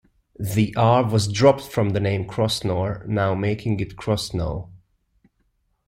[0.39, 4.71] The "r" was dropped from the name Crossnore now making it Crossnoe.